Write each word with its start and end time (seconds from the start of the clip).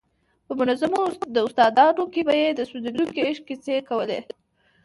په 0.45 0.53
منظومو 0.59 1.03
داستانونو 1.35 2.03
کې 2.13 2.21
به 2.27 2.33
یې 2.41 2.49
د 2.53 2.61
سوځېدونکي 2.69 3.19
عشق 3.27 3.43
کیسې 3.49 3.75
کولې. 3.89 4.19